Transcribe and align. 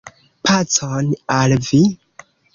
Pacon 0.47 1.11
al 1.37 1.55
vi! 1.69 1.85